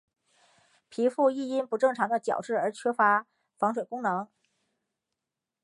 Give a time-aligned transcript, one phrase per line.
[0.89, 3.27] 皮肤亦因不正常的角质而缺乏
[3.59, 4.27] 防水功能。